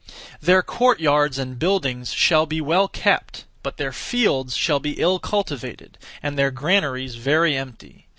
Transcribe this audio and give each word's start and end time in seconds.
Their 0.41 0.63
court( 0.63 0.99
yards 0.99 1.37
and 1.37 1.59
buildings) 1.59 2.11
shall 2.11 2.47
be 2.47 2.59
well 2.59 2.87
kept, 2.87 3.45
but 3.61 3.77
their 3.77 3.93
fields 3.93 4.57
shall 4.57 4.79
be 4.79 4.99
ill 4.99 5.19
cultivated, 5.19 5.99
and 6.23 6.39
their 6.39 6.49
granaries 6.49 7.17
very 7.17 7.55
empty. 7.55 8.07